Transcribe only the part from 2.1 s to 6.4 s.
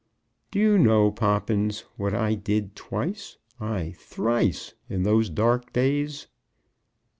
I did twice, ay, thrice, in those dark days?"